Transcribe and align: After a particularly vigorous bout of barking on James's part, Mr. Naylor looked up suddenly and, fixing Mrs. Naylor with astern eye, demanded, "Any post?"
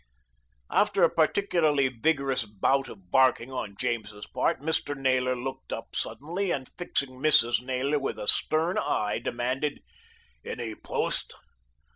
After 0.71 1.03
a 1.03 1.11
particularly 1.11 1.87
vigorous 1.89 2.43
bout 2.45 2.89
of 2.89 3.11
barking 3.11 3.51
on 3.51 3.75
James's 3.77 4.25
part, 4.25 4.59
Mr. 4.59 4.97
Naylor 4.97 5.35
looked 5.35 5.71
up 5.71 5.95
suddenly 5.95 6.49
and, 6.49 6.67
fixing 6.75 7.19
Mrs. 7.21 7.61
Naylor 7.61 7.99
with 7.99 8.17
astern 8.17 8.79
eye, 8.79 9.19
demanded, 9.23 9.83
"Any 10.43 10.73
post?" 10.73 11.35